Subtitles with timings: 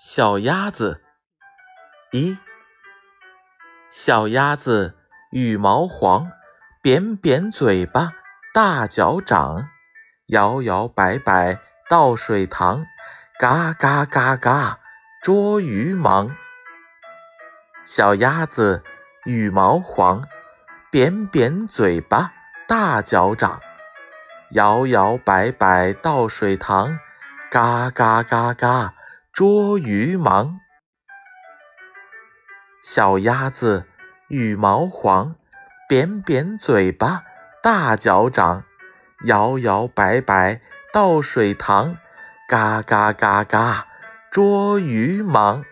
[0.00, 1.02] 小鸭子，
[2.12, 2.38] 一
[3.90, 4.94] 小鸭子
[5.32, 6.30] 羽毛黄，
[6.80, 8.12] 扁扁嘴巴，
[8.54, 9.68] 大脚掌，
[10.28, 11.58] 摇摇摆摆
[11.90, 12.86] 到水塘，
[13.40, 14.78] 嘎嘎嘎嘎
[15.20, 16.36] 捉鱼忙。
[17.84, 18.84] 小鸭子
[19.24, 20.22] 羽毛黄，
[20.92, 22.32] 扁扁嘴巴，
[22.68, 23.60] 大脚掌，
[24.52, 27.00] 摇摇摆摆到水塘，
[27.50, 28.94] 嘎嘎嘎嘎。
[29.32, 30.58] 捉鱼忙，
[32.82, 33.84] 小鸭子
[34.28, 35.36] 羽毛黄，
[35.88, 37.22] 扁扁嘴巴，
[37.62, 38.64] 大脚掌，
[39.26, 40.60] 摇摇摆摆
[40.92, 41.96] 到水塘，
[42.48, 43.86] 嘎嘎嘎嘎，
[44.32, 45.64] 捉鱼忙。